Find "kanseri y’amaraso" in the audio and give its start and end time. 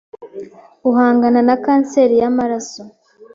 1.63-2.81